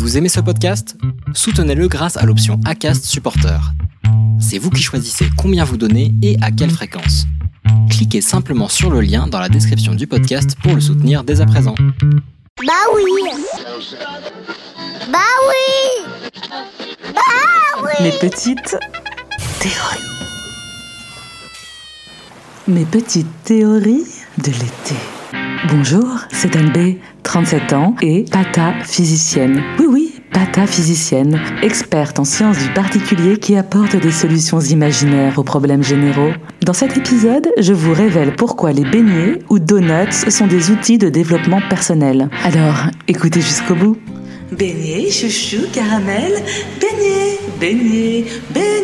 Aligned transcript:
Vous 0.00 0.16
aimez 0.16 0.30
ce 0.30 0.40
podcast? 0.40 0.96
Soutenez-le 1.34 1.86
grâce 1.86 2.16
à 2.16 2.24
l'option 2.24 2.58
ACAST 2.64 3.04
Supporter. 3.04 3.60
C'est 4.40 4.56
vous 4.56 4.70
qui 4.70 4.82
choisissez 4.82 5.26
combien 5.36 5.62
vous 5.62 5.76
donnez 5.76 6.14
et 6.22 6.38
à 6.40 6.50
quelle 6.50 6.70
fréquence. 6.70 7.26
Cliquez 7.90 8.22
simplement 8.22 8.68
sur 8.68 8.88
le 8.90 9.02
lien 9.02 9.26
dans 9.26 9.38
la 9.38 9.50
description 9.50 9.94
du 9.94 10.06
podcast 10.06 10.56
pour 10.62 10.74
le 10.74 10.80
soutenir 10.80 11.22
dès 11.22 11.42
à 11.42 11.46
présent. 11.46 11.74
Bah 12.66 12.72
oui 12.94 13.02
Bah 15.12 15.18
oui 15.50 16.32
Bah 17.14 17.82
oui 17.82 18.02
Mes 18.02 18.12
petites 18.12 18.78
théories. 19.58 20.00
Mes 22.68 22.86
petites 22.86 23.42
théories 23.44 24.06
de 24.38 24.50
l'été. 24.50 24.94
Bonjour, 25.68 26.20
c'est 26.32 26.56
Anne 26.56 26.72
B, 26.72 26.96
37 27.22 27.74
ans 27.74 27.94
et 28.00 28.24
pata 28.24 28.72
physicienne. 28.82 29.62
Oui, 29.78 29.86
oui, 29.88 30.14
pata 30.32 30.66
physicienne, 30.66 31.38
experte 31.62 32.18
en 32.18 32.24
sciences 32.24 32.58
du 32.58 32.70
particulier 32.70 33.36
qui 33.36 33.56
apporte 33.56 33.94
des 33.94 34.10
solutions 34.10 34.60
imaginaires 34.60 35.38
aux 35.38 35.42
problèmes 35.42 35.82
généraux. 35.82 36.32
Dans 36.62 36.72
cet 36.72 36.96
épisode, 36.96 37.50
je 37.58 37.74
vous 37.74 37.92
révèle 37.92 38.34
pourquoi 38.34 38.72
les 38.72 38.84
beignets 38.84 39.40
ou 39.50 39.58
donuts 39.58 40.30
sont 40.30 40.46
des 40.46 40.70
outils 40.70 40.96
de 40.96 41.10
développement 41.10 41.60
personnel. 41.68 42.30
Alors, 42.42 42.86
écoutez 43.06 43.42
jusqu'au 43.42 43.74
bout. 43.74 43.98
Beignets, 44.52 45.10
chouchou, 45.10 45.66
caramel, 45.72 46.32
beignets, 46.80 47.38
beignets, 47.60 48.24
beignets, 48.54 48.79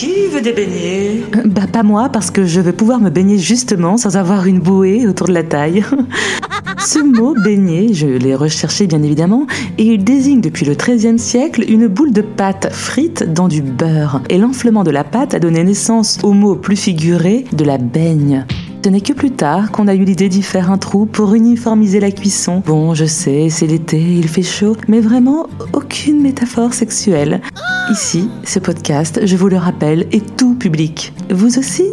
qui 0.00 0.28
veut 0.28 0.40
des 0.40 0.54
beignets? 0.54 1.20
Bah 1.44 1.66
pas 1.70 1.82
moi, 1.82 2.08
parce 2.08 2.30
que 2.30 2.46
je 2.46 2.62
veux 2.62 2.72
pouvoir 2.72 3.00
me 3.00 3.10
baigner 3.10 3.36
justement 3.36 3.98
sans 3.98 4.16
avoir 4.16 4.46
une 4.46 4.58
bouée 4.58 5.06
autour 5.06 5.26
de 5.26 5.34
la 5.34 5.42
taille. 5.42 5.84
Ce 6.78 7.00
mot 7.00 7.34
beignet, 7.44 7.92
je 7.92 8.06
l'ai 8.06 8.34
recherché 8.34 8.86
bien 8.86 9.02
évidemment, 9.02 9.46
et 9.76 9.82
il 9.82 10.02
désigne 10.02 10.40
depuis 10.40 10.64
le 10.64 10.74
XIIIe 10.74 11.18
siècle 11.18 11.66
une 11.68 11.86
boule 11.86 12.12
de 12.12 12.22
pâte 12.22 12.72
frite 12.72 13.30
dans 13.30 13.48
du 13.48 13.60
beurre. 13.60 14.22
Et 14.30 14.38
l'enflement 14.38 14.84
de 14.84 14.90
la 14.90 15.04
pâte 15.04 15.34
a 15.34 15.38
donné 15.38 15.62
naissance 15.64 16.18
au 16.22 16.32
mot 16.32 16.56
plus 16.56 16.76
figuré 16.76 17.44
de 17.52 17.64
la 17.64 17.76
baigne. 17.76 18.46
Ce 18.82 18.88
n'est 18.88 19.02
que 19.02 19.12
plus 19.12 19.30
tard 19.30 19.72
qu'on 19.72 19.88
a 19.88 19.94
eu 19.94 20.04
l'idée 20.04 20.30
d'y 20.30 20.42
faire 20.42 20.70
un 20.70 20.78
trou 20.78 21.04
pour 21.04 21.34
uniformiser 21.34 22.00
la 22.00 22.10
cuisson. 22.10 22.62
Bon, 22.64 22.94
je 22.94 23.04
sais, 23.04 23.48
c'est 23.50 23.66
l'été, 23.66 24.00
il 24.00 24.26
fait 24.26 24.42
chaud, 24.42 24.74
mais 24.88 25.00
vraiment 25.00 25.48
aucune 25.74 26.22
métaphore 26.22 26.72
sexuelle. 26.72 27.42
Ici, 27.90 28.30
ce 28.44 28.58
podcast, 28.58 29.20
je 29.24 29.36
vous 29.36 29.48
le 29.48 29.58
rappelle, 29.58 30.06
est 30.12 30.36
tout 30.36 30.54
public. 30.54 31.12
Vous 31.30 31.58
aussi? 31.58 31.84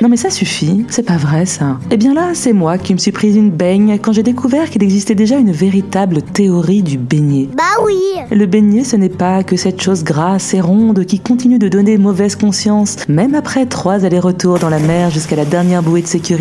Non 0.00 0.08
mais 0.08 0.16
ça 0.16 0.30
suffit, 0.30 0.84
c'est 0.88 1.04
pas 1.04 1.16
vrai 1.16 1.46
ça. 1.46 1.78
Eh 1.90 1.96
bien 1.96 2.12
là, 2.12 2.30
c'est 2.34 2.52
moi 2.52 2.76
qui 2.76 2.92
me 2.92 2.98
suis 2.98 3.12
prise 3.12 3.36
une 3.36 3.50
baigne 3.50 3.98
quand 4.00 4.12
j'ai 4.12 4.22
découvert 4.22 4.68
qu'il 4.68 4.82
existait 4.82 5.14
déjà 5.14 5.36
une 5.36 5.52
véritable 5.52 6.22
théorie 6.22 6.82
du 6.82 6.98
beignet. 6.98 7.48
Bah 7.56 7.82
oui 7.84 8.00
Le 8.30 8.46
beignet, 8.46 8.84
ce 8.84 8.96
n'est 8.96 9.08
pas 9.08 9.44
que 9.44 9.56
cette 9.56 9.80
chose 9.80 10.02
grasse 10.02 10.54
et 10.54 10.60
ronde 10.60 11.04
qui 11.04 11.20
continue 11.20 11.58
de 11.58 11.68
donner 11.68 11.98
mauvaise 11.98 12.34
conscience, 12.34 12.96
même 13.08 13.34
après 13.34 13.66
trois 13.66 14.04
allers-retours 14.04 14.58
dans 14.58 14.70
la 14.70 14.80
mer 14.80 15.10
jusqu'à 15.10 15.36
la 15.36 15.44
dernière 15.44 15.82
bouée 15.82 16.02
de 16.02 16.06
sécurité. 16.06 16.31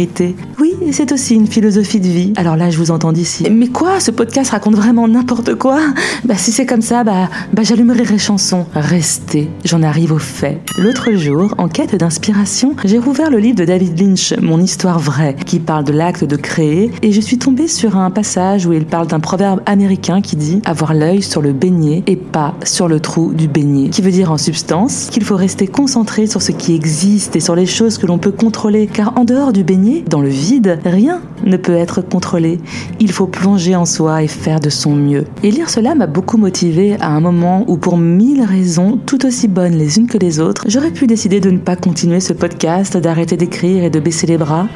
Oui, 0.60 0.74
c'est 0.92 1.12
aussi 1.12 1.36
une 1.36 1.48
philosophie 1.48 2.00
de 2.00 2.08
vie. 2.08 2.34
Alors 2.36 2.56
là, 2.56 2.70
je 2.70 2.78
vous 2.78 2.92
entends 2.92 3.12
d'ici. 3.12 3.48
Mais 3.50 3.68
quoi 3.68 4.00
Ce 4.00 4.12
podcast 4.12 4.52
raconte 4.52 4.76
vraiment 4.76 5.08
n'importe 5.08 5.56
quoi? 5.56 5.80
Bah 6.24 6.36
si 6.38 6.52
c'est 6.52 6.66
comme 6.66 6.82
ça, 6.82 7.04
bah, 7.04 7.30
bah 7.54 7.64
j'allumerai 7.64 8.06
les 8.06 8.18
chansons. 8.18 8.66
Restez, 8.76 9.50
j'en 9.66 9.84
arrive 9.84 10.12
aux 10.12 10.20
faits. 10.20 10.60
L'autre 10.78 11.12
jour, 11.14 11.56
en 11.58 11.68
quête 11.68 11.96
d'inspiration, 11.96 12.76
j'ai 12.86 12.98
rouvert 13.00 13.30
le 13.30 13.38
livre 13.38 13.56
de 13.56 13.66
David 13.66 14.00
Lynch, 14.00 14.34
Mon 14.42 14.62
histoire 14.62 15.00
vraie, 15.00 15.36
qui 15.46 15.60
parle 15.60 15.84
de 15.84 15.94
l'acte 15.94 16.24
de 16.24 16.36
créer, 16.36 16.92
et 17.02 17.12
je 17.12 17.22
suis 17.22 17.38
tombée 17.38 17.68
sur 17.68 17.98
un 17.98 18.12
passage 18.12 18.66
où 18.66 18.74
il 18.74 18.86
parle 18.86 19.08
d'un 19.08 19.20
proverbe 19.20 19.62
américain 19.66 20.22
qui 20.22 20.36
dit 20.36 20.62
avoir 20.66 20.94
l'œil 20.94 21.22
sur 21.22 21.42
le 21.42 21.54
beignet 21.54 22.04
et 22.08 22.16
pas 22.16 22.56
sur 22.64 22.88
le 22.88 23.00
trou 23.00 23.34
du 23.34 23.48
beignet, 23.48 23.90
qui 23.90 24.02
veut 24.02 24.12
dire 24.12 24.32
en 24.32 24.38
substance 24.38 25.08
qu'il 25.12 25.24
faut 25.24 25.36
rester 25.36 25.68
concentré 25.68 26.28
sur 26.28 26.42
ce 26.42 26.52
qui 26.52 26.76
existe 26.76 27.36
et 27.36 27.40
sur 27.40 27.56
les 27.56 27.66
choses 27.66 27.98
que 27.98 28.06
l'on 28.06 28.18
peut 28.18 28.32
contrôler, 28.32 28.88
car 28.88 29.18
en 29.18 29.24
dehors 29.24 29.52
du 29.52 29.64
beignet, 29.64 29.81
dans 30.08 30.22
le 30.22 30.30
vide, 30.30 30.80
rien 30.86 31.22
ne 31.44 31.58
peut 31.58 31.76
être 31.76 32.02
contrôlé. 32.02 32.60
Il 33.00 33.12
faut 33.12 33.28
plonger 33.28 33.76
en 33.76 33.86
soi 33.86 34.24
et 34.24 34.28
faire 34.28 34.60
de 34.60 34.70
son 34.70 34.96
mieux. 34.96 35.26
Et 35.44 35.52
lire 35.52 35.70
cela 35.70 35.96
m'a 35.96 36.08
beaucoup 36.08 36.38
motivé 36.38 36.96
à 37.00 37.10
un 37.10 37.20
moment 37.20 37.66
où, 37.68 37.78
pour 37.78 37.98
mille 37.98 38.44
raisons, 38.44 39.00
tout 39.06 39.26
aussi 39.26 39.48
bonnes 39.48 39.76
les 39.76 39.98
unes 39.98 40.08
que 40.08 40.18
les 40.18 40.40
autres, 40.40 40.66
j'aurais 40.68 40.92
pu 40.92 41.08
décider 41.08 41.40
de 41.40 41.50
ne 41.50 41.58
pas 41.58 41.76
continuer 41.76 42.20
ce 42.20 42.34
podcast, 42.34 42.98
d'arrêter 42.98 43.38
d'écrire 43.38 43.84
et 43.84 43.90
de 43.90 44.00
baisser 44.00 44.28
les 44.28 44.38
bras. 44.38 44.68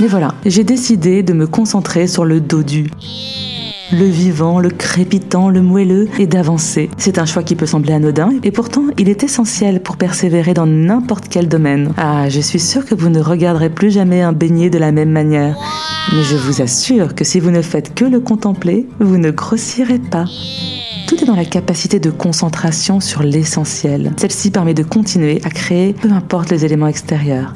Mais 0.00 0.06
voilà, 0.06 0.34
j'ai 0.44 0.62
décidé 0.62 1.22
de 1.22 1.32
me 1.32 1.46
concentrer 1.46 2.06
sur 2.06 2.24
le 2.24 2.40
dodu 2.40 2.90
le 3.92 4.04
vivant, 4.04 4.58
le 4.58 4.70
crépitant, 4.70 5.48
le 5.48 5.62
moelleux, 5.62 6.08
et 6.18 6.26
d'avancer. 6.26 6.90
C'est 6.98 7.18
un 7.18 7.26
choix 7.26 7.42
qui 7.42 7.54
peut 7.54 7.66
sembler 7.66 7.92
anodin, 7.92 8.30
et 8.42 8.50
pourtant 8.50 8.84
il 8.98 9.08
est 9.08 9.22
essentiel 9.22 9.82
pour 9.82 9.96
persévérer 9.96 10.54
dans 10.54 10.66
n'importe 10.66 11.28
quel 11.28 11.48
domaine. 11.48 11.92
Ah, 11.96 12.28
je 12.28 12.40
suis 12.40 12.60
sûre 12.60 12.84
que 12.84 12.94
vous 12.94 13.08
ne 13.08 13.20
regarderez 13.20 13.70
plus 13.70 13.90
jamais 13.90 14.22
un 14.22 14.32
beignet 14.32 14.70
de 14.70 14.78
la 14.78 14.92
même 14.92 15.10
manière. 15.10 15.56
Mais 16.12 16.22
je 16.22 16.36
vous 16.36 16.62
assure 16.62 17.14
que 17.14 17.24
si 17.24 17.40
vous 17.40 17.50
ne 17.50 17.62
faites 17.62 17.94
que 17.94 18.04
le 18.04 18.20
contempler, 18.20 18.86
vous 19.00 19.18
ne 19.18 19.30
grossirez 19.30 19.98
pas. 19.98 20.24
Tout 21.08 21.22
est 21.22 21.26
dans 21.26 21.36
la 21.36 21.44
capacité 21.44 22.00
de 22.00 22.10
concentration 22.10 23.00
sur 23.00 23.22
l'essentiel. 23.22 24.12
Celle-ci 24.16 24.50
permet 24.50 24.74
de 24.74 24.82
continuer 24.82 25.40
à 25.44 25.50
créer, 25.50 25.92
peu 25.92 26.10
importe 26.10 26.50
les 26.50 26.64
éléments 26.64 26.88
extérieurs. 26.88 27.54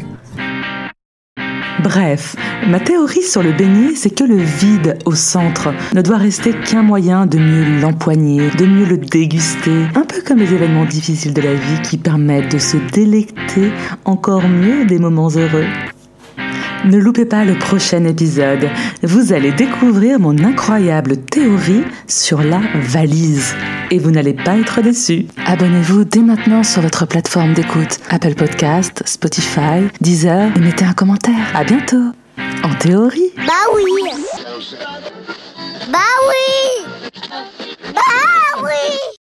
Bref, 1.83 2.37
ma 2.69 2.79
théorie 2.79 3.23
sur 3.23 3.43
le 3.43 3.53
beignet, 3.53 3.95
c'est 3.95 4.11
que 4.11 4.25
le 4.25 4.37
vide 4.37 4.99
au 5.07 5.15
centre 5.15 5.73
ne 5.95 6.03
doit 6.03 6.19
rester 6.19 6.53
qu'un 6.53 6.83
moyen 6.83 7.25
de 7.25 7.39
mieux 7.39 7.81
l'empoigner, 7.81 8.51
de 8.59 8.67
mieux 8.67 8.85
le 8.85 8.99
déguster, 8.99 9.87
un 9.95 10.03
peu 10.03 10.21
comme 10.27 10.39
les 10.39 10.53
événements 10.53 10.85
difficiles 10.85 11.33
de 11.33 11.41
la 11.41 11.55
vie 11.55 11.81
qui 11.83 11.97
permettent 11.97 12.53
de 12.53 12.59
se 12.59 12.77
délecter 12.93 13.73
encore 14.05 14.47
mieux 14.47 14.85
des 14.85 14.99
moments 14.99 15.31
heureux. 15.31 15.65
Ne 16.85 16.99
loupez 16.99 17.25
pas 17.25 17.45
le 17.45 17.59
prochain 17.59 18.05
épisode. 18.05 18.69
Vous 19.03 19.33
allez 19.33 19.53
découvrir 19.53 20.19
mon 20.19 20.37
incroyable 20.39 21.17
théorie 21.17 21.85
sur 22.07 22.43
la 22.43 22.61
valise. 22.75 23.55
Et 23.93 23.99
vous 23.99 24.11
n'allez 24.11 24.35
pas 24.35 24.57
être 24.57 24.81
déçus. 24.83 25.27
Abonnez-vous 25.47 26.05
dès 26.05 26.21
maintenant 26.21 26.63
sur 26.63 26.81
votre 26.83 27.07
plateforme 27.07 27.55
d'écoute 27.55 27.99
Apple 28.09 28.35
Podcast, 28.35 29.03
Spotify, 29.05 29.89
Deezer 30.01 30.51
et 30.57 30.61
mettez 30.61 30.85
un 30.85 30.93
commentaire. 30.93 31.35
À 31.55 31.65
bientôt. 31.65 32.13
En 32.63 32.75
théorie. 32.77 33.33
Bah 33.37 33.53
oui 33.75 33.83
Bah 35.91 35.99
oui 36.29 36.85
Bah 37.93 38.63
oui 38.63 39.20